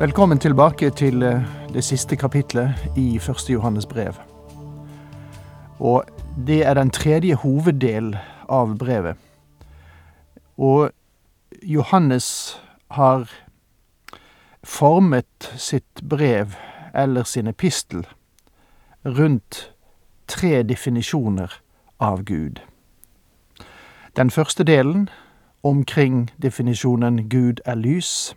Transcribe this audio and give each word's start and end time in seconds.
Velkommen 0.00 0.38
tilbake 0.38 0.90
til 0.90 1.22
eh, 1.22 1.42
det 1.72 1.84
siste 1.84 2.16
kapitlet 2.16 2.74
i 2.96 3.16
1. 3.16 3.50
Johannes 3.50 3.86
brev. 3.86 4.12
Og 5.78 6.04
det 6.46 6.66
er 6.66 6.74
den 6.74 6.90
tredje 6.90 7.34
hoveddel 7.34 8.18
av 8.48 8.76
brevet. 8.78 9.16
Og 10.58 10.90
Johannes 11.62 12.60
har 12.90 13.30
formet 14.64 15.52
sitt 15.56 16.02
brev, 16.08 16.52
eller 16.94 17.24
sin 17.24 17.46
epistel, 17.46 18.06
rundt 19.04 19.72
tre 20.28 20.62
definisjoner 20.62 21.60
av 22.00 22.24
Gud. 22.24 22.60
Den 24.16 24.30
første 24.30 24.64
delen 24.64 25.08
omkring 25.62 26.30
definisjonen 26.42 27.28
Gud 27.28 27.60
er 27.64 27.74
lys 27.74 28.36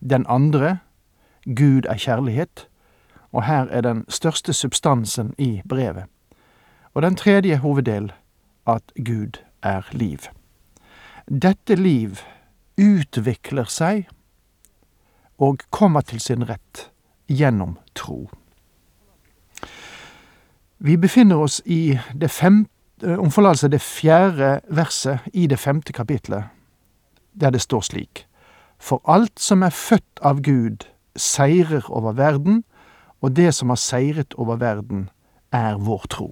den 0.00 0.26
andre, 0.28 0.78
Gud 1.44 1.86
er 1.88 1.96
kjærlighet, 1.96 2.68
og 3.32 3.44
her 3.44 3.68
er 3.70 3.80
den 3.80 4.04
største 4.08 4.52
substansen 4.52 5.34
i 5.38 5.62
brevet. 5.68 6.04
Og 6.94 7.02
den 7.02 7.16
tredje 7.16 7.56
hoveddel, 7.56 8.12
at 8.66 8.82
Gud 9.04 9.40
er 9.62 9.88
liv. 9.92 10.18
Dette 11.28 11.74
liv 11.74 12.16
utvikler 12.78 13.64
seg 13.64 14.08
og 15.38 15.62
kommer 15.70 16.00
til 16.00 16.20
sin 16.20 16.44
rett 16.48 16.88
gjennom 17.28 17.76
tro. 17.94 18.28
Vi 20.78 20.96
befinner 20.96 21.36
oss 21.36 21.60
i 21.66 21.98
det 22.14 22.30
femte, 22.30 22.72
om 23.18 23.30
forlatelse 23.30 23.68
det 23.70 23.82
fjerde 23.82 24.60
verset 24.74 25.26
i 25.32 25.46
det 25.46 25.58
femte 25.58 25.92
kapitlet, 25.92 26.44
der 27.34 27.50
det 27.50 27.60
står 27.62 27.80
slik. 27.80 28.27
For 28.78 29.02
alt 29.04 29.40
som 29.40 29.62
er 29.62 29.74
født 29.74 30.22
av 30.22 30.42
Gud, 30.42 30.86
seirer 31.16 31.90
over 31.90 32.12
verden, 32.12 32.64
og 33.20 33.36
det 33.36 33.54
som 33.54 33.68
har 33.68 33.80
seiret 33.82 34.34
over 34.34 34.56
verden, 34.56 35.08
er 35.52 35.76
vår 35.76 36.06
tro. 36.10 36.28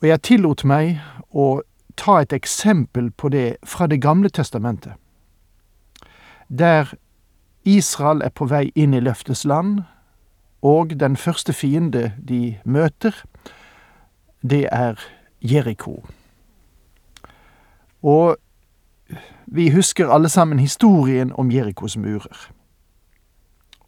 Og 0.00 0.08
jeg 0.08 0.22
tillot 0.22 0.64
meg 0.64 1.00
å 1.30 1.62
ta 1.96 2.20
et 2.22 2.32
eksempel 2.32 3.10
på 3.10 3.28
det 3.28 3.58
fra 3.66 3.86
Det 3.86 4.00
gamle 4.00 4.30
testamentet, 4.30 4.94
der 6.48 6.94
Israel 7.64 8.22
er 8.22 8.30
på 8.30 8.46
vei 8.48 8.70
inn 8.74 8.94
i 8.94 9.00
løftes 9.00 9.44
land, 9.44 9.82
og 10.62 11.00
den 11.00 11.16
første 11.16 11.52
fiende 11.52 12.12
de 12.16 12.58
møter, 12.64 13.14
det 14.42 14.68
er 14.72 15.00
Jeriko. 15.40 16.04
Og 18.02 18.36
vi 19.50 19.70
husker 19.74 20.08
alle 20.08 20.28
sammen 20.28 20.58
historien 20.58 21.32
om 21.32 21.50
Jerikos 21.50 21.96
murer. 21.96 22.50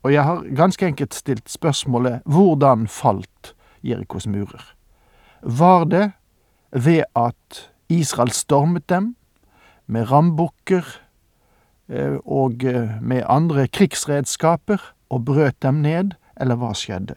Og 0.02 0.12
jeg 0.12 0.24
har 0.24 0.42
ganske 0.56 0.86
enkelt 0.86 1.14
stilt 1.14 1.50
spørsmålet 1.50 2.22
hvordan 2.26 2.88
falt 2.90 3.54
Jerikos 3.82 4.26
murer? 4.26 4.74
Var 5.42 5.84
det 5.84 6.12
ved 6.72 7.04
at 7.16 7.70
Israel 7.88 8.30
stormet 8.30 8.88
dem 8.88 9.16
med 9.86 10.10
rambukker 10.10 10.86
eh, 11.88 12.18
og 12.24 12.64
eh, 12.64 13.02
med 13.02 13.22
andre 13.28 13.68
krigsredskaper 13.68 14.94
og 15.10 15.24
brøt 15.24 15.62
dem 15.62 15.74
ned, 15.74 16.14
eller 16.40 16.58
hva 16.58 16.72
skjedde? 16.74 17.14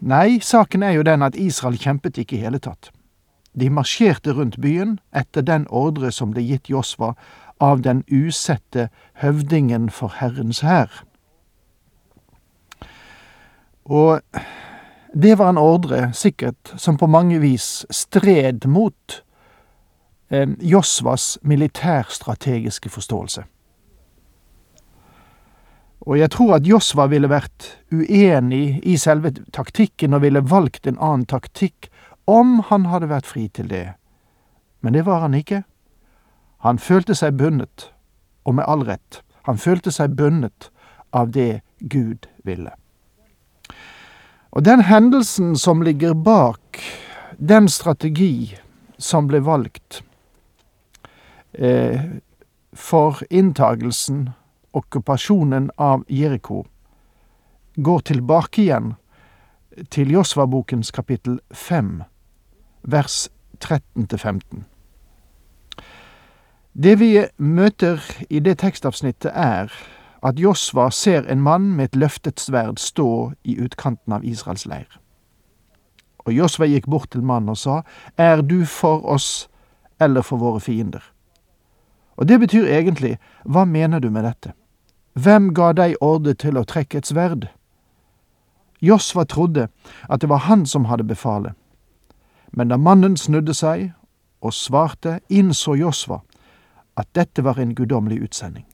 Nei, 0.00 0.40
saken 0.40 0.82
er 0.82 0.98
jo 0.98 1.06
den 1.06 1.22
at 1.22 1.36
Israel 1.36 1.78
kjempet 1.78 2.18
ikke 2.18 2.36
i 2.36 2.44
hele 2.44 2.58
tatt. 2.58 2.90
De 3.54 3.70
marsjerte 3.70 4.34
rundt 4.34 4.58
byen 4.60 4.98
etter 5.14 5.42
den 5.46 5.66
ordre 5.70 6.10
som 6.12 6.32
ble 6.34 6.42
gitt 6.42 6.70
Josva 6.70 7.14
av 7.62 7.84
den 7.86 8.02
usette 8.10 8.88
høvdingen 9.22 9.90
for 9.94 10.16
Herrens 10.18 10.64
hær. 10.66 10.90
Og 13.84 14.20
det 15.14 15.38
var 15.38 15.52
en 15.52 15.60
ordre, 15.60 16.08
sikkert, 16.12 16.74
som 16.76 16.98
på 16.98 17.06
mange 17.06 17.38
vis 17.38 17.84
stred 17.90 18.66
mot 18.66 19.20
eh, 20.30 20.48
Josvas 20.58 21.38
militærstrategiske 21.42 22.90
forståelse. 22.90 23.44
Og 26.04 26.18
jeg 26.18 26.30
tror 26.34 26.56
at 26.58 26.66
Josva 26.68 27.06
ville 27.08 27.30
vært 27.30 27.70
uenig 27.92 28.80
i 28.84 28.96
selve 29.00 29.30
taktikken 29.54 30.16
og 30.16 30.24
ville 30.26 30.42
valgt 30.44 30.88
en 30.90 30.98
annen 30.98 31.24
taktikk 31.30 31.88
om 32.24 32.60
han 32.68 32.86
hadde 32.88 33.10
vært 33.10 33.28
fri 33.28 33.48
til 33.48 33.68
det. 33.68 33.94
Men 34.80 34.92
det 34.92 35.04
var 35.06 35.20
han 35.24 35.34
ikke. 35.34 35.62
Han 36.64 36.78
følte 36.78 37.14
seg 37.14 37.36
bundet, 37.36 37.90
og 38.44 38.56
med 38.56 38.64
all 38.68 38.84
rett. 38.88 39.20
Han 39.44 39.60
følte 39.60 39.92
seg 39.92 40.16
bundet 40.16 40.70
av 41.12 41.32
det 41.32 41.60
Gud 41.80 42.28
ville. 42.44 42.72
Og 44.54 44.64
den 44.64 44.84
hendelsen 44.86 45.56
som 45.56 45.82
ligger 45.82 46.14
bak 46.14 46.80
den 47.38 47.68
strategi 47.68 48.56
som 48.98 49.26
ble 49.26 49.40
valgt 49.42 50.02
eh, 51.52 52.00
for 52.72 53.20
inntagelsen, 53.30 54.30
okkupasjonen 54.72 55.70
av 55.76 56.04
Jeriko, 56.08 56.64
går 57.74 58.00
tilbake 58.10 58.62
igjen 58.62 58.94
til 59.90 60.12
Josva-bokens 60.14 60.90
kapittel 60.94 61.40
fem 61.50 62.04
vers 62.84 63.28
13-15. 63.64 64.64
Det 66.74 66.98
vi 67.00 67.26
møter 67.38 68.02
i 68.30 68.40
det 68.42 68.58
tekstavsnittet, 68.58 69.30
er 69.34 69.72
at 70.24 70.40
Josva 70.40 70.88
ser 70.90 71.28
en 71.30 71.40
mann 71.40 71.72
med 71.76 71.84
et 71.84 71.96
løftet 71.96 72.40
sverd 72.40 72.80
stå 72.80 73.32
i 73.44 73.56
utkanten 73.60 74.12
av 74.16 74.24
Israels 74.24 74.66
leir. 74.66 74.88
Og 76.24 76.32
Josva 76.32 76.66
gikk 76.66 76.88
bort 76.88 77.10
til 77.12 77.22
mannen 77.22 77.52
og 77.52 77.58
sa, 77.60 77.82
Er 78.16 78.42
du 78.42 78.64
for 78.64 79.04
oss 79.04 79.48
eller 80.00 80.22
for 80.22 80.36
våre 80.36 80.60
fiender? 80.60 81.02
Og 82.16 82.28
det 82.28 82.40
betyr 82.40 82.66
egentlig, 82.66 83.18
hva 83.44 83.64
mener 83.64 84.00
du 84.00 84.10
med 84.10 84.24
dette? 84.24 84.54
Hvem 85.14 85.52
ga 85.54 85.72
deg 85.72 85.96
ordre 86.00 86.34
til 86.34 86.56
å 86.58 86.64
trekke 86.64 86.98
et 86.98 87.06
sverd? 87.06 87.48
Josva 88.80 89.24
trodde 89.24 89.68
at 90.08 90.20
det 90.20 90.28
var 90.28 90.48
han 90.48 90.66
som 90.66 90.84
hadde 90.84 91.04
befalet. 91.04 91.54
Men 92.56 92.68
da 92.68 92.76
mannen 92.76 93.16
snudde 93.16 93.54
seg 93.54 93.90
og 94.40 94.54
svarte, 94.54 95.18
innså 95.28 95.74
Josva 95.74 96.20
at 96.96 97.08
dette 97.14 97.42
var 97.42 97.58
en 97.58 97.74
guddommelig 97.74 98.20
utsending. 98.22 98.66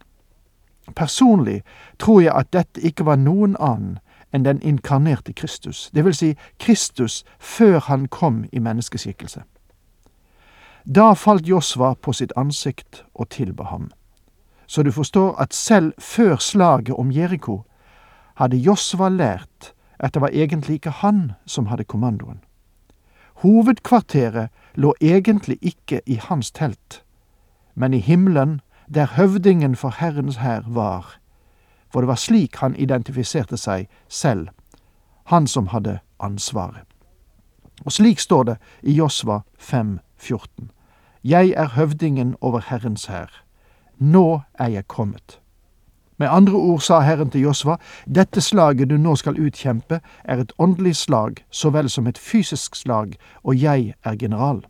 Personlig 0.97 1.63
tror 1.99 2.21
jeg 2.21 2.35
at 2.35 2.53
dette 2.53 2.81
ikke 2.85 3.07
var 3.07 3.17
noen 3.17 3.57
annen 3.57 3.99
enn 4.35 4.45
den 4.45 4.61
inkarnerte 4.63 5.33
Kristus, 5.33 5.89
det 5.95 6.05
vil 6.05 6.15
si 6.15 6.35
Kristus 6.59 7.25
før 7.39 7.81
han 7.89 8.07
kom 8.09 8.45
i 8.53 8.61
menneskeskikkelse. 8.63 9.43
Da 10.85 11.15
falt 11.15 11.49
Josva 11.49 11.95
på 11.95 12.13
sitt 12.13 12.33
ansikt 12.37 13.03
og 13.15 13.29
tilba 13.29 13.65
ham. 13.65 13.91
Så 14.67 14.83
du 14.83 14.93
forstår 14.93 15.35
at 15.43 15.55
selv 15.55 15.93
før 15.99 16.37
slaget 16.37 16.95
om 16.95 17.11
Jeriko 17.13 17.65
hadde 18.35 18.57
Josva 18.57 19.09
lært 19.09 19.73
at 19.99 20.15
det 20.15 20.23
var 20.23 20.31
egentlig 20.33 20.75
ikke 20.81 20.91
han 21.03 21.33
som 21.47 21.67
hadde 21.67 21.85
kommandoen. 21.85 22.41
Hovedkvarteret 23.41 24.49
lå 24.75 24.95
egentlig 25.01 25.59
ikke 25.63 26.01
i 26.07 26.21
hans 26.23 26.51
telt, 26.51 27.05
men 27.75 27.95
i 27.95 27.99
himmelen, 27.99 28.61
der 28.95 29.07
høvdingen 29.07 29.77
for 29.77 29.95
Herrens 29.99 30.37
hær 30.37 30.61
var, 30.67 31.17
for 31.93 32.01
det 32.01 32.09
var 32.09 32.21
slik 32.21 32.57
han 32.57 32.77
identifiserte 32.77 33.57
seg 33.57 33.89
selv, 34.09 34.49
han 35.25 35.47
som 35.47 35.71
hadde 35.73 35.99
ansvaret. 36.21 36.85
Og 37.85 37.93
slik 37.93 38.19
står 38.21 38.43
det 38.43 38.57
i 38.83 38.93
Josva 38.93 39.41
5,14. 39.59 40.69
Jeg 41.25 41.55
er 41.57 41.69
høvdingen 41.69 42.37
over 42.41 42.61
Herrens 42.69 43.07
hær. 43.07 43.31
Nå 43.99 44.41
er 44.59 44.69
jeg 44.69 44.89
kommet. 44.89 45.41
Med 46.21 46.29
andre 46.29 46.53
ord 46.53 46.81
sa 46.85 46.99
Herren 47.01 47.31
til 47.33 47.41
Josva, 47.41 47.79
dette 48.05 48.43
slaget 48.45 48.91
du 48.91 48.99
nå 49.01 49.15
skal 49.17 49.39
utkjempe, 49.41 50.03
er 50.25 50.41
et 50.43 50.53
åndelig 50.59 50.97
slag 50.97 51.39
så 51.51 51.71
vel 51.73 51.89
som 51.89 52.07
et 52.07 52.19
fysisk 52.19 52.77
slag, 52.77 53.15
og 53.43 53.57
jeg 53.57 53.95
er 54.05 54.17
general. 54.21 54.61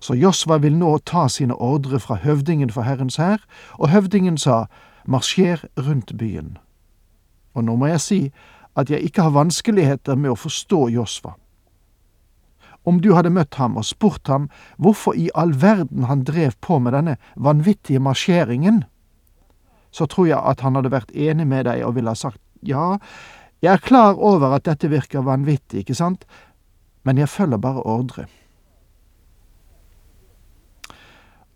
Så 0.00 0.14
Josva 0.14 0.60
vil 0.62 0.76
nå 0.78 0.92
ta 0.98 1.26
sine 1.28 1.56
ordre 1.58 1.98
fra 1.98 2.14
høvdingen 2.22 2.70
for 2.70 2.86
Herrens 2.86 3.16
hær, 3.18 3.42
og 3.82 3.90
høvdingen 3.90 4.38
sa, 4.38 4.68
marsjer 5.06 5.64
rundt 5.74 6.14
byen. 6.18 6.54
Og 7.54 7.64
nå 7.64 7.74
må 7.74 7.90
jeg 7.90 8.00
si 8.00 8.20
at 8.78 8.90
jeg 8.90 9.02
ikke 9.02 9.24
har 9.26 9.34
vanskeligheter 9.34 10.14
med 10.14 10.30
å 10.30 10.38
forstå 10.38 10.84
Josva. 10.94 11.32
Om 12.86 13.02
du 13.02 13.10
hadde 13.16 13.34
møtt 13.34 13.58
ham 13.58 13.74
og 13.76 13.88
spurt 13.90 14.30
ham 14.30 14.46
hvorfor 14.78 15.18
i 15.18 15.26
all 15.34 15.50
verden 15.60 16.06
han 16.06 16.22
drev 16.22 16.54
på 16.62 16.78
med 16.78 16.94
denne 16.94 17.16
vanvittige 17.34 17.98
marsjeringen, 17.98 18.84
så 19.90 20.06
tror 20.06 20.28
jeg 20.28 20.38
at 20.38 20.60
han 20.60 20.76
hadde 20.78 20.92
vært 20.92 21.14
enig 21.14 21.46
med 21.46 21.66
deg 21.68 21.84
og 21.86 21.96
ville 21.96 22.12
ha 22.12 22.18
sagt 22.18 22.40
ja, 22.60 22.98
jeg 23.62 23.72
er 23.72 23.82
klar 23.82 24.18
over 24.18 24.54
at 24.54 24.66
dette 24.66 24.90
virker 24.90 25.26
vanvittig, 25.26 25.82
ikke 25.82 25.94
sant, 25.94 26.24
men 27.06 27.18
jeg 27.18 27.30
følger 27.30 27.58
bare 27.62 27.82
ordre. 27.86 28.26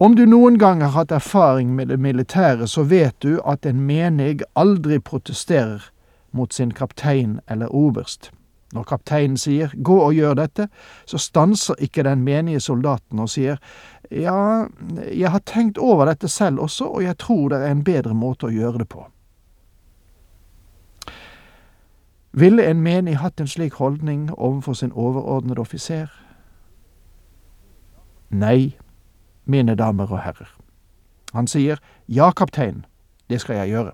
Om 0.03 0.17
du 0.19 0.25
noen 0.27 0.57
gang 0.59 0.81
har 0.83 0.97
hatt 0.97 1.13
erfaring 1.15 1.77
med 1.77 1.93
det 1.93 1.99
militære, 2.03 2.67
så 2.67 2.83
vet 2.83 3.15
du 3.23 3.39
at 3.47 3.67
en 3.67 3.85
menig 3.87 4.41
aldri 4.59 4.99
protesterer 4.99 5.85
mot 6.33 6.53
sin 6.53 6.73
kaptein 6.75 7.39
eller 7.47 7.71
oberst. 7.71 8.33
Når 8.73 8.87
kapteinen 8.89 9.37
sier 9.37 9.73
gå 9.77 9.99
og 10.01 10.15
gjør 10.17 10.37
dette, 10.39 10.69
så 11.05 11.19
stanser 11.21 11.81
ikke 11.85 12.05
den 12.07 12.23
menige 12.25 12.61
soldaten 12.61 13.21
og 13.21 13.29
sier 13.29 13.61
ja, 14.11 14.67
jeg 15.09 15.31
har 15.33 15.43
tenkt 15.49 15.79
over 15.79 16.09
dette 16.09 16.29
selv 16.29 16.61
også, 16.61 16.85
og 16.85 17.05
jeg 17.05 17.19
tror 17.19 17.49
det 17.53 17.61
er 17.63 17.73
en 17.73 17.85
bedre 17.85 18.15
måte 18.17 18.49
å 18.49 18.53
gjøre 18.53 18.83
det 18.83 18.89
på. 18.93 19.05
Ville 22.33 22.65
en 22.65 22.81
menig 22.81 23.19
hatt 23.21 23.41
en 23.41 23.49
slik 23.49 23.77
holdning 23.77 24.31
overfor 24.33 24.77
sin 24.77 24.93
overordnede 24.93 25.61
offiser? 25.61 26.09
Nei, 28.33 28.73
mine 29.45 29.77
damer 29.77 30.09
og 30.13 30.23
herrer. 30.25 30.49
Han 31.33 31.49
sier 31.49 31.81
ja, 32.09 32.31
kaptein, 32.33 32.87
det 33.29 33.41
skal 33.41 33.61
jeg 33.61 33.75
gjøre. 33.75 33.93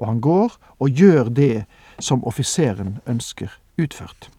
Og 0.00 0.06
han 0.08 0.20
går 0.20 0.56
og 0.80 0.88
gjør 0.88 1.28
det 1.28 1.66
som 2.00 2.24
offiseren 2.24 2.98
ønsker 3.06 3.48
utført. 3.78 4.30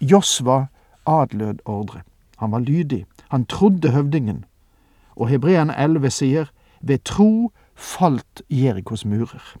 Josva 0.00 0.66
adlød 1.06 1.58
ordre. 1.64 2.02
Han 2.36 2.52
var 2.52 2.58
lydig. 2.58 3.06
Han 3.28 3.46
trodde 3.46 3.90
høvdingen. 3.90 4.44
Og 5.16 5.28
Hebreerne 5.28 5.76
11 5.78 6.10
sier 6.10 6.44
ved 6.80 6.98
tro 7.04 7.52
falt 7.74 8.42
Jerikos 8.50 9.04
murer. 9.04 9.56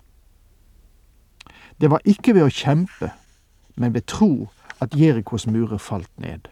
Det 1.80 1.90
var 1.90 2.00
ikke 2.04 2.34
ved 2.34 2.42
å 2.42 2.50
kjempe, 2.52 3.10
men 3.76 3.94
ved 3.94 4.06
tro 4.06 4.48
at 4.80 4.94
Jerikos 4.98 5.46
murer 5.46 5.78
falt 5.78 6.10
ned. 6.18 6.50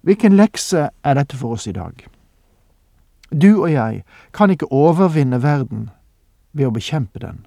Hvilken 0.00 0.32
lekse 0.32 0.88
er 1.04 1.14
dette 1.14 1.36
for 1.36 1.58
oss 1.58 1.66
i 1.66 1.72
dag? 1.76 2.06
Du 3.42 3.62
og 3.62 3.72
jeg 3.72 4.02
kan 4.32 4.50
ikke 4.50 4.72
overvinne 4.72 5.42
verden 5.42 5.90
ved 6.52 6.66
å 6.66 6.74
bekjempe 6.74 7.18
den. 7.18 7.44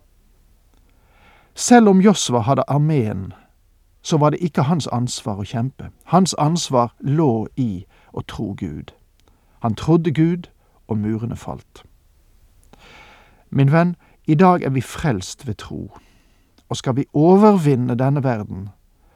Selv 1.55 1.87
om 1.87 2.01
Josva 2.01 2.39
hadde 2.39 2.63
armeen, 2.67 3.33
så 4.01 4.17
var 4.17 4.29
det 4.29 4.39
ikke 4.41 4.61
hans 4.61 4.87
ansvar 4.87 5.37
å 5.39 5.45
kjempe. 5.45 5.91
Hans 6.03 6.33
ansvar 6.33 6.95
lå 6.99 7.47
i 7.55 7.85
å 8.13 8.21
tro 8.27 8.53
Gud. 8.57 8.91
Han 9.61 9.75
trodde 9.75 10.11
Gud, 10.11 10.49
og 10.87 10.97
murene 10.97 11.35
falt. 11.35 11.83
Min 13.49 13.71
venn, 13.71 13.95
i 14.27 14.35
dag 14.35 14.63
er 14.63 14.69
vi 14.69 14.81
frelst 14.81 15.47
ved 15.47 15.55
tro. 15.55 15.87
Og 16.69 16.77
skal 16.77 16.95
vi 16.95 17.05
overvinne 17.13 17.95
denne 17.95 18.23
verden, 18.23 18.69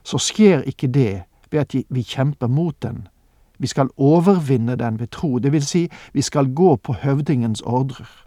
så 0.03 0.17
skjer 0.17 0.61
ikke 0.61 0.87
det 0.87 1.23
ved 1.51 1.59
at 1.59 1.75
vi 1.89 2.01
kjemper 2.01 2.47
mot 2.47 2.75
den. 2.83 3.07
Vi 3.59 3.67
skal 3.67 3.89
overvinne 3.97 4.75
den 4.75 4.99
ved 4.99 5.07
tro, 5.07 5.39
det 5.39 5.51
vil 5.51 5.65
si, 5.65 5.89
vi 6.13 6.21
skal 6.21 6.53
gå 6.53 6.75
på 6.75 6.93
høvdingens 6.93 7.61
ordrer. 7.61 8.26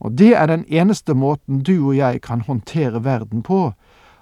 Og 0.00 0.18
det 0.18 0.36
er 0.36 0.46
den 0.46 0.64
eneste 0.68 1.14
måten 1.14 1.62
du 1.62 1.88
og 1.88 1.96
jeg 1.96 2.20
kan 2.22 2.40
håndtere 2.40 3.04
verden 3.04 3.42
på, 3.42 3.72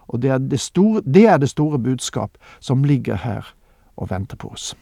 og 0.08 0.22
det 0.22 0.30
er 0.30 0.38
det 0.38 0.60
store, 0.60 1.02
det 1.02 1.26
er 1.26 1.36
det 1.36 1.48
store 1.48 1.78
budskap 1.78 2.30
som 2.60 2.84
ligger 2.84 3.14
her 3.14 3.54
og 3.96 4.10
venter 4.10 4.36
på 4.36 4.48
oss. 4.48 4.76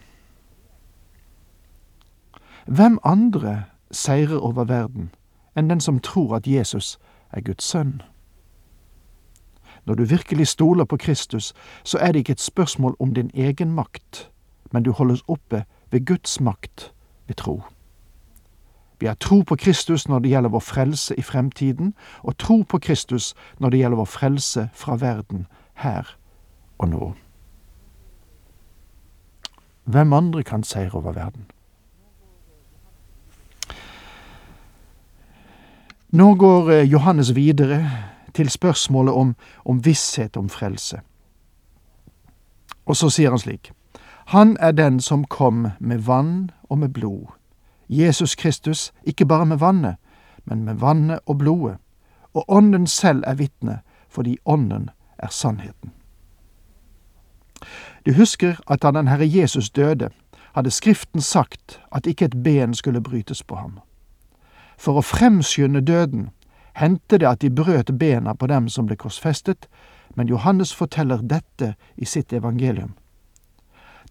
Hvem 2.67 2.99
andre 3.03 3.63
seirer 3.91 4.39
over 4.39 4.63
verden 4.63 5.11
enn 5.57 5.69
den 5.69 5.79
som 5.79 5.99
tror 5.99 6.35
at 6.35 6.47
Jesus 6.47 6.99
er 7.31 7.41
Guds 7.41 7.63
sønn? 7.63 8.01
Når 9.85 9.95
du 9.95 10.03
virkelig 10.03 10.47
stoler 10.47 10.85
på 10.85 10.97
Kristus, 10.97 11.53
så 11.83 11.97
er 11.97 12.11
det 12.11 12.19
ikke 12.19 12.31
et 12.31 12.41
spørsmål 12.41 12.95
om 12.99 13.13
din 13.13 13.31
egen 13.33 13.71
makt, 13.71 14.31
men 14.71 14.83
du 14.83 14.91
holdes 14.91 15.23
oppe 15.27 15.65
ved 15.91 16.05
Guds 16.05 16.39
makt 16.41 16.93
ved 17.27 17.35
tro. 17.35 17.61
Vi 18.99 19.05
har 19.05 19.13
tro 19.13 19.41
på 19.41 19.55
Kristus 19.55 20.07
når 20.07 20.19
det 20.19 20.29
gjelder 20.29 20.49
vår 20.49 20.59
frelse 20.59 21.15
i 21.17 21.21
fremtiden, 21.21 21.93
og 22.21 22.37
tro 22.37 22.61
på 22.61 22.77
Kristus 22.77 23.33
når 23.59 23.69
det 23.69 23.79
gjelder 23.79 23.97
vår 23.97 24.05
frelse 24.05 24.69
fra 24.73 24.95
verden 24.95 25.47
her 25.73 26.17
og 26.77 26.89
nå. 26.89 27.13
Hvem 29.83 30.13
andre 30.13 30.43
kan 30.43 30.63
seire 30.63 30.91
over 30.93 31.11
verden? 31.11 31.45
Nå 36.13 36.33
går 36.33 36.71
eh, 36.71 36.91
Johannes 36.91 37.35
videre 37.35 37.91
til 38.33 38.49
spørsmålet 38.49 39.13
om, 39.13 39.35
om 39.65 39.85
visshet 39.85 40.37
om 40.37 40.49
frelse. 40.49 41.01
Og 42.85 42.95
så 42.95 43.09
sier 43.09 43.29
han 43.29 43.39
slik. 43.39 43.71
Han 44.25 44.57
er 44.59 44.71
den 44.71 44.99
som 44.99 45.25
kom 45.25 45.67
med 45.79 45.97
vann 45.97 46.51
og 46.69 46.77
med 46.77 46.89
blod 46.89 47.33
Jesus 47.89 48.35
Kristus, 48.35 48.93
ikke 49.03 49.25
bare 49.25 49.45
med 49.45 49.57
vannet, 49.57 49.95
men 50.45 50.63
med 50.63 50.73
vannet 50.73 51.19
og 51.25 51.37
blodet, 51.37 51.77
og 52.33 52.45
Ånden 52.47 52.87
selv 52.87 53.23
er 53.27 53.33
vitne, 53.33 53.79
fordi 54.09 54.37
Ånden 54.45 54.89
er 55.17 55.27
sannheten. 55.27 55.91
Du 58.05 58.13
husker 58.13 58.55
at 58.67 58.81
da 58.81 58.91
den 58.91 59.07
Herre 59.07 59.29
Jesus 59.29 59.69
døde, 59.69 60.09
hadde 60.53 60.71
Skriften 60.71 61.21
sagt 61.21 61.81
at 61.91 62.05
ikke 62.05 62.25
et 62.25 62.43
ben 62.43 62.73
skulle 62.73 63.01
brytes 63.01 63.43
på 63.43 63.55
ham. 63.55 63.79
For 64.77 64.97
å 64.97 65.05
fremskynde 65.05 65.81
døden 65.81 66.29
hendte 66.75 67.17
det 67.17 67.27
at 67.27 67.41
de 67.41 67.49
brøt 67.49 67.91
bena 67.99 68.33
på 68.33 68.47
dem 68.47 68.69
som 68.69 68.85
ble 68.85 68.95
korsfestet, 68.95 69.67
men 70.15 70.27
Johannes 70.27 70.73
forteller 70.73 71.21
dette 71.21 71.75
i 71.97 72.05
sitt 72.05 72.33
evangelium. 72.33 72.93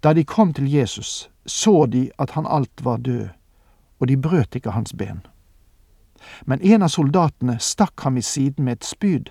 Da 0.02 0.12
de 0.12 0.24
kom 0.24 0.52
til 0.52 0.72
Jesus, 0.72 1.30
så 1.46 1.86
de 1.86 2.10
at 2.18 2.30
han 2.30 2.46
alt 2.46 2.84
var 2.84 2.96
død 2.96 3.28
og 4.02 4.08
de 4.08 4.16
brøt 4.18 4.54
ikke 4.58 4.74
hans 4.74 4.92
ben. 4.98 5.20
Men 6.46 6.62
en 6.62 6.82
av 6.82 6.90
soldatene 6.90 7.54
stakk 7.62 8.02
ham 8.02 8.16
i 8.18 8.22
siden 8.26 8.66
med 8.66 8.80
et 8.80 8.84
spyd, 8.86 9.30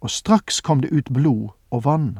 og 0.00 0.10
straks 0.10 0.60
kom 0.64 0.80
det 0.80 0.92
ut 0.92 1.12
blod 1.12 1.52
og 1.70 1.84
vann. 1.84 2.18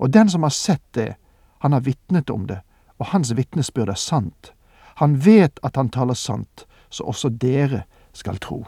Og 0.00 0.12
den 0.12 0.30
som 0.32 0.42
har 0.42 0.52
sett 0.56 0.84
det, 0.96 1.14
han 1.60 1.72
har 1.76 1.84
vitnet 1.84 2.30
om 2.30 2.46
det, 2.48 2.62
og 2.98 3.12
hans 3.12 3.36
vitnesbyrd 3.36 3.92
er 3.92 4.00
sant. 4.00 4.52
Han 4.96 5.20
vet 5.24 5.60
at 5.62 5.76
han 5.76 5.90
taler 5.92 6.16
sant, 6.16 6.64
så 6.88 7.04
også 7.04 7.28
dere 7.28 7.84
skal 8.12 8.40
tro. 8.40 8.64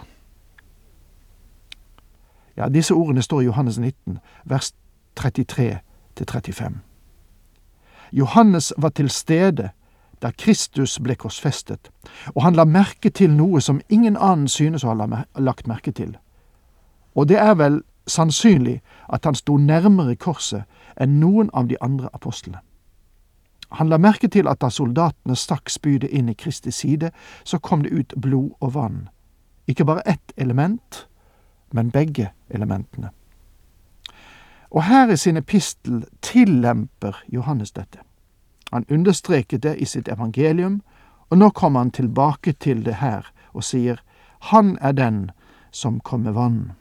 Ja, 2.57 2.69
disse 2.69 2.95
ordene 2.95 3.23
står 3.23 3.41
i 3.43 3.49
Johannes 3.49 3.79
19, 3.79 4.19
vers 4.45 4.75
33 5.17 5.81
til 6.17 6.27
35. 6.27 6.81
Johannes 8.13 8.73
var 8.79 8.89
til 8.89 9.11
stede 9.11 9.71
da 10.25 10.33
Kristus 10.33 10.97
ble 11.05 11.15
korsfestet, 11.21 11.91
og 12.35 12.43
han 12.43 12.57
la 12.57 12.65
merke 12.65 13.11
til 13.13 13.35
noe 13.37 13.61
som 13.61 13.83
ingen 13.93 14.17
annen 14.17 14.49
synes 14.49 14.85
å 14.85 14.95
ha 14.95 15.25
lagt 15.37 15.69
merke 15.69 15.93
til. 15.93 16.17
Og 17.15 17.29
det 17.29 17.39
er 17.39 17.55
vel 17.61 17.83
sannsynlig 18.11 18.81
at 19.13 19.25
han 19.25 19.37
sto 19.37 19.57
nærmere 19.61 20.17
korset 20.17 20.65
enn 21.01 21.21
noen 21.21 21.51
av 21.53 21.69
de 21.69 21.77
andre 21.81 22.09
apostlene. 22.13 22.61
Han 23.75 23.89
la 23.89 23.99
merke 23.99 24.29
til 24.29 24.49
at 24.49 24.61
da 24.63 24.71
soldatene 24.71 25.37
stakk 25.37 25.71
spydet 25.73 26.13
inn 26.15 26.29
i 26.31 26.37
Kristi 26.39 26.71
side, 26.71 27.11
så 27.45 27.59
kom 27.59 27.83
det 27.83 27.93
ut 27.93 28.15
blod 28.17 28.53
og 28.61 28.75
vann. 28.75 29.09
Ikke 29.67 29.85
bare 29.85 30.05
ett 30.07 30.33
element, 30.37 31.07
men 31.73 31.91
begge 31.91 32.31
elementene. 32.51 33.11
Og 34.71 34.85
her 34.85 35.11
i 35.11 35.17
sin 35.17 35.37
epistel 35.37 36.05
tillemper 36.23 37.23
Johannes 37.33 37.73
dette. 37.73 37.99
Han 38.75 38.85
understreket 38.89 39.63
det 39.63 39.77
i 39.77 39.87
sitt 39.87 40.09
evangelium, 40.09 40.81
og 41.31 41.39
nå 41.39 41.51
kommer 41.51 41.81
han 41.81 41.91
tilbake 41.91 42.53
til 42.53 42.81
det 42.85 42.97
her 42.99 43.29
og 43.53 43.63
sier 43.63 44.01
Han 44.51 44.79
er 44.81 44.93
den 44.93 45.31
som 45.71 46.01
kom 46.01 46.21
med 46.27 46.35
vann. 46.35 46.73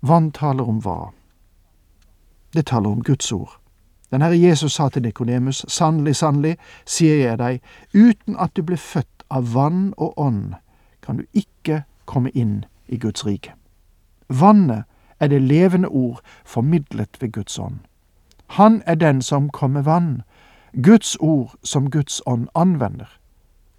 Vann 0.00 0.30
taler 0.30 0.68
om 0.68 0.78
hva? 0.78 1.10
Det 2.54 2.66
taler 2.66 2.90
om 2.90 3.02
Guds 3.02 3.32
ord. 3.32 3.58
Den 4.10 4.22
Herre 4.22 4.38
Jesus 4.38 4.78
sa 4.78 4.88
til 4.88 5.02
Nikodemus, 5.02 5.64
sannelig, 5.68 6.16
sannelig, 6.16 6.54
sier 6.86 7.18
jeg 7.18 7.38
deg, 7.42 7.58
uten 7.94 8.38
at 8.38 8.54
du 8.54 8.62
blir 8.62 8.78
født 8.78 9.26
av 9.34 9.50
vann 9.58 9.90
og 9.96 10.14
ånd, 10.16 10.54
kan 11.02 11.18
du 11.18 11.26
ikke 11.34 11.82
komme 12.06 12.30
inn 12.30 12.62
i 12.86 12.96
Guds 12.96 13.26
rike. 13.26 13.58
Vannet 14.28 14.86
er 15.18 15.34
det 15.34 15.42
levende 15.42 15.88
ord 15.88 16.22
formidlet 16.44 17.18
ved 17.20 17.32
Guds 17.32 17.58
ånd. 17.58 17.82
Han 18.56 18.82
er 18.86 18.94
den 18.94 19.22
som 19.22 19.50
kom 19.50 19.70
med 19.70 19.84
vann, 19.84 20.22
Guds 20.82 21.16
ord 21.20 21.54
som 21.62 21.90
Guds 21.90 22.22
ånd 22.26 22.48
anvender, 22.54 23.18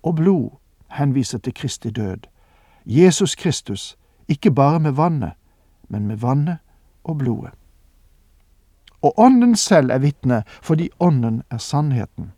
og 0.04 0.16
blod 0.16 0.50
henviser 0.92 1.38
til 1.38 1.54
Kristi 1.54 1.90
død. 1.90 2.28
Jesus 2.86 3.36
Kristus, 3.36 3.98
ikke 4.28 4.52
bare 4.52 4.80
med 4.80 4.92
vannet, 4.92 5.32
men 5.90 6.08
med 6.08 6.18
vannet 6.18 6.58
og 7.04 7.18
blodet. 7.18 7.52
Og 9.02 9.20
Ånden 9.20 9.56
selv 9.56 9.92
er 9.92 9.98
vitne, 9.98 10.44
fordi 10.62 10.90
Ånden 11.00 11.44
er 11.50 11.58
sannheten. 11.58 12.32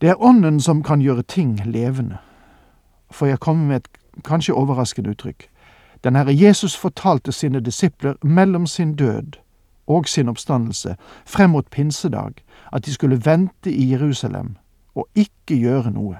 Det 0.00 0.08
er 0.08 0.22
Ånden 0.22 0.60
som 0.60 0.82
kan 0.82 1.00
gjøre 1.00 1.22
ting 1.22 1.60
levende. 1.64 2.18
For 3.10 3.26
jeg 3.26 3.40
kommer 3.40 3.66
med 3.66 3.76
et 3.76 3.88
kanskje 4.24 4.54
overraskende 4.54 5.10
uttrykk. 5.10 5.48
Den 6.04 6.16
Herre 6.16 6.40
Jesus 6.40 6.76
fortalte 6.76 7.32
sine 7.32 7.60
disipler 7.60 8.14
mellom 8.22 8.66
sin 8.66 8.94
død 8.96 9.45
og 9.86 10.08
sin 10.08 10.28
oppstandelse 10.28 10.96
frem 11.26 11.50
mot 11.50 11.70
pinsedag 11.70 12.42
at 12.72 12.86
de 12.86 12.94
skulle 12.94 13.24
vente 13.24 13.70
i 13.70 13.90
Jerusalem 13.92 14.56
og 14.94 15.08
ikke 15.14 15.58
gjøre 15.58 15.90
noe. 15.90 16.18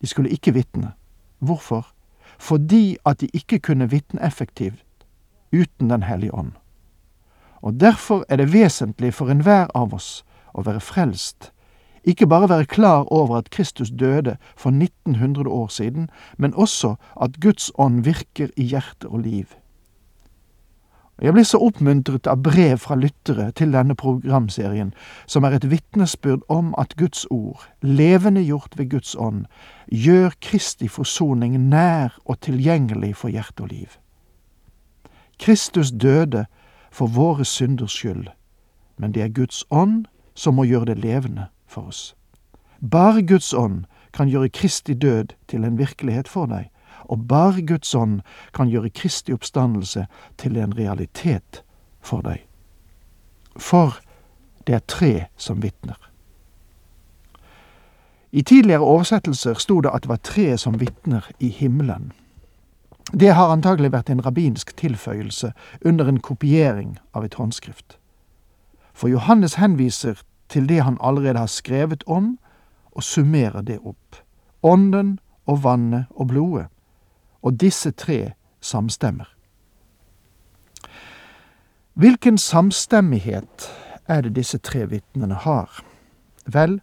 De 0.00 0.06
skulle 0.06 0.30
ikke 0.30 0.54
vitne. 0.54 0.92
Hvorfor? 1.38 1.86
Fordi 2.38 2.96
at 3.04 3.20
de 3.20 3.28
ikke 3.32 3.58
kunne 3.58 3.90
vitne 3.90 4.26
effektivt 4.26 4.84
uten 5.52 5.90
Den 5.90 6.02
hellige 6.02 6.34
ånd. 6.34 6.52
Og 7.62 7.80
derfor 7.80 8.24
er 8.28 8.36
det 8.36 8.52
vesentlig 8.52 9.14
for 9.14 9.30
enhver 9.30 9.66
av 9.74 9.94
oss 9.94 10.24
å 10.54 10.62
være 10.62 10.80
frelst 10.80 11.52
ikke 12.06 12.26
bare 12.26 12.48
være 12.48 12.64
klar 12.64 13.12
over 13.12 13.36
at 13.36 13.50
Kristus 13.50 13.90
døde 13.90 14.36
for 14.56 14.70
1900 14.70 15.50
år 15.50 15.68
siden, 15.68 16.10
men 16.38 16.54
også 16.54 16.94
at 17.22 17.40
Guds 17.40 17.72
ånd 17.78 18.04
virker 18.04 18.48
i 18.56 18.62
hjerte 18.62 19.08
og 19.08 19.18
liv. 19.18 19.46
Jeg 21.22 21.32
blir 21.32 21.46
så 21.48 21.58
oppmuntret 21.64 22.26
av 22.28 22.42
brev 22.44 22.76
fra 22.76 22.94
lyttere 23.00 23.48
til 23.56 23.72
denne 23.72 23.94
programserien, 23.96 24.90
som 25.26 25.44
er 25.48 25.56
et 25.56 25.70
vitnesbyrd 25.70 26.42
om 26.52 26.74
at 26.78 26.92
Guds 27.00 27.24
ord, 27.30 27.62
levende 27.80 28.42
gjort 28.44 28.76
ved 28.76 28.90
Guds 28.90 29.14
ånd, 29.18 29.46
gjør 29.88 30.36
Kristi 30.44 30.88
forsoning 30.88 31.56
nær 31.70 32.18
og 32.24 32.40
tilgjengelig 32.44 33.14
for 33.16 33.32
hjerte 33.32 33.64
og 33.64 33.72
liv. 33.72 33.96
Kristus 35.40 35.90
døde 35.90 36.44
for 36.92 37.06
våre 37.06 37.44
synders 37.44 37.96
skyld, 37.96 38.28
men 38.98 39.12
det 39.12 39.22
er 39.22 39.32
Guds 39.32 39.64
ånd 39.70 40.04
som 40.34 40.54
må 40.54 40.68
gjøre 40.68 40.92
det 40.92 40.98
levende 40.98 41.48
for 41.66 41.88
oss. 41.88 42.12
Bare 42.80 43.22
Guds 43.22 43.54
ånd 43.54 43.84
kan 44.12 44.28
gjøre 44.28 44.52
Kristi 44.52 44.94
død 44.94 45.32
til 45.48 45.64
en 45.64 45.78
virkelighet 45.78 46.28
for 46.28 46.46
deg, 46.46 46.68
og 47.08 47.28
bare 47.28 47.62
Guds 47.66 47.94
ånd 47.94 48.20
kan 48.54 48.68
gjøre 48.68 48.90
Kristi 48.90 49.32
oppstandelse 49.32 50.06
til 50.38 50.56
en 50.56 50.76
realitet 50.76 51.62
for 52.00 52.20
deg. 52.26 52.42
For 53.56 53.98
det 54.66 54.74
er 54.74 54.84
tre 54.86 55.12
som 55.36 55.62
vitner. 55.62 55.98
I 58.32 58.42
tidligere 58.42 58.84
oversettelser 58.84 59.54
sto 59.54 59.80
det 59.80 59.90
at 59.94 60.02
det 60.02 60.08
var 60.08 60.22
tre 60.22 60.58
som 60.58 60.80
vitner 60.80 61.30
i 61.38 61.48
himmelen. 61.48 62.12
Det 63.12 63.30
har 63.34 63.52
antagelig 63.52 63.92
vært 63.94 64.10
en 64.10 64.24
rabbinsk 64.26 64.74
tilføyelse 64.76 65.52
under 65.84 66.08
en 66.10 66.18
kopiering 66.20 66.98
av 67.14 67.24
et 67.24 67.34
håndskrift. 67.38 67.98
For 68.92 69.08
Johannes 69.08 69.54
henviser 69.54 70.22
til 70.48 70.68
det 70.68 70.82
han 70.82 70.98
allerede 71.00 71.38
har 71.38 71.46
skrevet 71.46 72.04
om, 72.06 72.38
og 72.92 73.02
summerer 73.02 73.62
det 73.62 73.78
opp. 73.84 74.16
Ånden 74.62 75.18
og 75.46 75.62
vannet 75.62 76.04
og 76.10 76.28
blodet. 76.28 76.66
Og 77.46 77.54
disse 77.60 77.92
tre 77.94 78.32
samstemmer. 78.60 79.28
Hvilken 81.94 82.38
samstemmighet 82.38 83.68
er 84.08 84.20
det 84.20 84.34
disse 84.36 84.58
tre 84.58 84.88
vitnene 84.90 85.34
har? 85.34 85.84
Vel, 86.46 86.80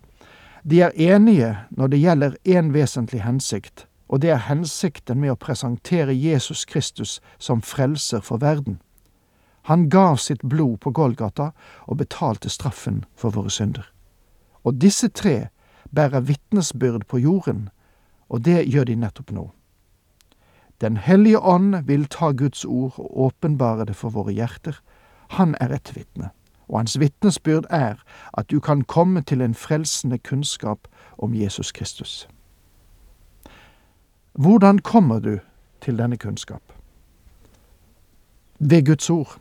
de 0.63 0.81
er 0.81 0.95
enige 0.95 1.57
når 1.69 1.87
det 1.87 1.99
gjelder 1.99 2.37
én 2.47 2.71
vesentlig 2.73 3.21
hensikt, 3.21 3.87
og 4.07 4.21
det 4.21 4.29
er 4.29 4.47
hensikten 4.47 5.19
med 5.19 5.33
å 5.33 5.39
presentere 5.39 6.15
Jesus 6.15 6.65
Kristus 6.65 7.19
som 7.39 7.61
frelser 7.61 8.23
for 8.23 8.39
verden. 8.39 8.79
Han 9.67 9.89
gav 9.89 10.17
sitt 10.17 10.43
blod 10.43 10.77
på 10.79 10.91
Golgata 10.91 11.51
og 11.87 11.97
betalte 11.97 12.49
straffen 12.49 13.03
for 13.15 13.35
våre 13.35 13.51
synder. 13.51 13.91
Og 14.63 14.79
disse 14.79 15.07
tre 15.07 15.47
bærer 15.91 16.23
vitnesbyrd 16.23 17.03
på 17.07 17.19
jorden, 17.19 17.69
og 18.29 18.45
det 18.45 18.63
gjør 18.71 18.87
de 18.87 18.95
nettopp 18.95 19.31
nå. 19.31 19.51
Den 20.83 20.97
hellige 20.97 21.39
ånd 21.39 21.75
vil 21.87 22.05
ta 22.05 22.31
Guds 22.31 22.65
ord 22.65 22.93
og 22.99 23.19
åpenbare 23.19 23.85
det 23.85 23.95
for 23.95 24.09
våre 24.09 24.33
hjerter. 24.35 24.81
Han 25.31 25.55
er 25.61 25.71
et 25.71 25.95
vitne, 25.95 26.29
og 26.67 26.79
hans 26.79 26.99
vitnesbyrd 26.99 27.69
er 27.69 28.03
at 28.33 28.51
du 28.51 28.59
kan 28.59 28.81
komme 28.83 29.21
til 29.21 29.41
en 29.41 29.55
frelsende 29.55 30.17
kunnskap 30.17 30.87
om 31.17 31.33
Jesus 31.33 31.71
Kristus. 31.71 32.27
Hvordan 34.33 34.79
kommer 34.79 35.19
du 35.19 35.39
til 35.81 35.97
denne 35.97 36.17
kunnskap? 36.17 36.63
Ved 38.59 38.85
Guds 38.85 39.09
ord. 39.09 39.37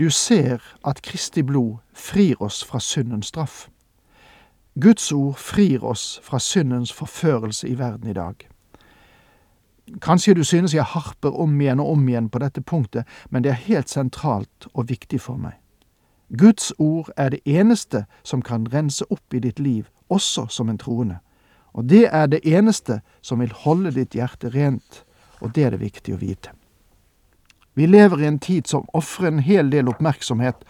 Du 0.00 0.10
ser 0.10 0.58
at 0.84 1.02
Kristi 1.02 1.42
blod 1.42 1.76
frir 1.94 2.42
oss 2.42 2.64
fra 2.64 2.80
syndens 2.80 3.26
straff. 3.26 3.68
Guds 4.80 5.12
ord 5.12 5.34
frir 5.34 5.84
oss 5.84 6.20
fra 6.22 6.38
syndens 6.38 6.92
forførelse 6.92 7.68
i 7.68 7.78
verden 7.78 8.10
i 8.10 8.12
dag. 8.12 8.34
Kanskje 10.00 10.34
du 10.34 10.44
synes 10.44 10.74
jeg 10.74 10.84
harper 10.84 11.34
om 11.40 11.60
igjen 11.60 11.80
og 11.80 11.90
om 11.92 12.08
igjen 12.08 12.30
på 12.32 12.40
dette 12.40 12.62
punktet, 12.62 13.04
men 13.30 13.44
det 13.44 13.52
er 13.52 13.66
helt 13.66 13.92
sentralt 13.92 14.68
og 14.72 14.88
viktig 14.88 15.20
for 15.20 15.36
meg. 15.36 15.58
Guds 16.32 16.72
ord 16.78 17.10
er 17.16 17.34
det 17.34 17.42
eneste 17.44 18.06
som 18.24 18.42
kan 18.42 18.66
rense 18.72 19.04
opp 19.10 19.34
i 19.34 19.42
ditt 19.44 19.60
liv, 19.60 19.84
også 20.08 20.46
som 20.48 20.68
en 20.68 20.80
troende. 20.80 21.18
Og 21.74 21.84
det 21.90 22.08
er 22.12 22.26
det 22.26 22.40
eneste 22.46 23.00
som 23.20 23.40
vil 23.40 23.52
holde 23.64 23.92
ditt 23.94 24.14
hjerte 24.16 24.48
rent, 24.54 25.04
og 25.40 25.52
det 25.54 25.64
er 25.64 25.74
det 25.74 25.82
viktig 25.82 26.14
å 26.14 26.20
vite. 26.22 26.54
Vi 27.74 27.86
lever 27.86 28.22
i 28.22 28.26
en 28.26 28.38
tid 28.38 28.70
som 28.70 28.88
ofrer 28.94 29.28
en 29.28 29.42
hel 29.42 29.70
del 29.70 29.90
oppmerksomhet 29.90 30.64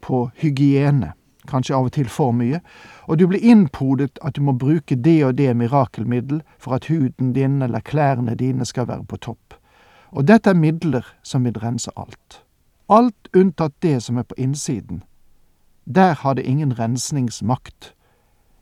på 0.00 0.30
hygiene, 0.40 1.12
kanskje 1.46 1.74
av 1.76 1.88
og 1.88 1.92
til 1.92 2.08
for 2.08 2.32
mye, 2.32 2.60
og 3.06 3.18
du 3.18 3.26
blir 3.26 3.42
innpodet 3.42 4.18
at 4.22 4.36
du 4.36 4.42
må 4.42 4.52
bruke 4.52 4.96
det 4.96 5.24
og 5.24 5.36
det 5.38 5.56
mirakelmiddel 5.56 6.42
for 6.58 6.76
at 6.76 6.86
huden 6.90 7.32
din 7.32 7.62
eller 7.62 7.80
klærne 7.80 8.34
dine 8.34 8.64
skal 8.64 8.88
være 8.88 9.04
på 9.04 9.16
topp. 9.16 9.54
Og 10.10 10.28
dette 10.28 10.50
er 10.50 10.54
midler 10.54 11.06
som 11.22 11.44
vil 11.44 11.58
rense 11.58 11.90
alt. 11.96 12.42
Alt 12.88 13.28
unntatt 13.36 13.74
det 13.82 14.02
som 14.02 14.16
er 14.16 14.22
på 14.22 14.34
innsiden. 14.38 15.02
Der 15.86 16.14
har 16.14 16.34
det 16.34 16.46
ingen 16.46 16.78
rensningsmakt. 16.78 17.94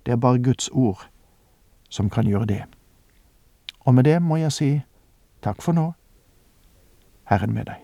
Det 0.06 0.12
er 0.12 0.16
bare 0.16 0.42
Guds 0.42 0.68
ord 0.72 1.08
som 1.88 2.10
kan 2.10 2.26
gjøre 2.26 2.46
det. 2.46 2.62
Og 3.80 3.94
med 3.94 4.04
det 4.04 4.22
må 4.22 4.36
jeg 4.36 4.52
si 4.52 4.70
takk 5.42 5.62
for 5.62 5.72
nå. 5.72 5.92
Herren 7.28 7.54
med 7.54 7.68
deg. 7.68 7.83